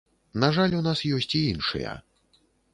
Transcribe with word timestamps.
На 0.43 0.47
жаль, 0.57 0.73
у 0.77 0.79
нас 0.87 1.03
ёсць 1.19 1.31
і 1.43 1.43
іншыя. 1.53 1.95